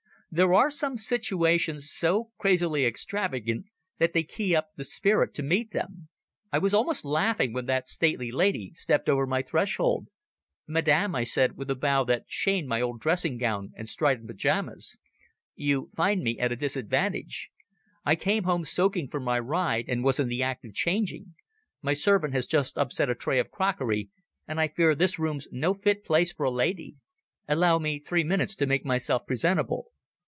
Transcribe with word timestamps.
There 0.33 0.53
are 0.53 0.71
some 0.71 0.95
situations 0.95 1.91
so 1.91 2.29
crazily 2.37 2.85
extravagant 2.85 3.65
that 3.97 4.13
they 4.13 4.23
key 4.23 4.55
up 4.55 4.69
the 4.77 4.85
spirit 4.85 5.33
to 5.33 5.43
meet 5.43 5.71
them. 5.71 6.07
I 6.53 6.57
was 6.57 6.73
almost 6.73 7.03
laughing 7.03 7.51
when 7.51 7.65
that 7.65 7.89
stately 7.89 8.31
lady 8.31 8.71
stepped 8.73 9.09
over 9.09 9.27
my 9.27 9.41
threshold. 9.41 10.07
"Madam," 10.69 11.15
I 11.15 11.25
said, 11.25 11.57
with 11.57 11.69
a 11.69 11.75
bow 11.75 12.05
that 12.05 12.29
shamed 12.29 12.69
my 12.69 12.79
old 12.79 13.01
dressing 13.01 13.37
gown 13.37 13.73
and 13.75 13.89
strident 13.89 14.29
pyjamas. 14.29 14.97
"You 15.53 15.89
find 15.93 16.23
me 16.23 16.39
at 16.39 16.53
a 16.53 16.55
disadvantage. 16.55 17.51
I 18.05 18.15
came 18.15 18.43
home 18.45 18.63
soaking 18.63 19.09
from 19.09 19.23
my 19.25 19.37
ride, 19.37 19.89
and 19.89 20.01
was 20.01 20.17
in 20.17 20.29
the 20.29 20.41
act 20.43 20.63
of 20.63 20.73
changing. 20.73 21.35
My 21.81 21.93
servant 21.93 22.33
has 22.35 22.47
just 22.47 22.77
upset 22.77 23.09
a 23.09 23.15
tray 23.15 23.39
of 23.41 23.51
crockery, 23.51 24.09
and 24.47 24.61
I 24.61 24.69
fear 24.69 24.95
this 24.95 25.19
room's 25.19 25.49
no 25.51 25.73
fit 25.73 26.05
place 26.05 26.31
for 26.31 26.45
a 26.45 26.51
lady. 26.51 26.95
Allow 27.49 27.79
me 27.79 27.99
three 27.99 28.23
minutes 28.23 28.55
to 28.55 28.65
make 28.65 28.85
myself 28.85 29.25
presentable." 29.27 29.87